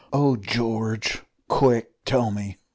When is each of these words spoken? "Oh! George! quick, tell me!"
"Oh! 0.11 0.35
George! 0.35 1.21
quick, 1.47 1.91
tell 2.05 2.31
me!" 2.31 2.57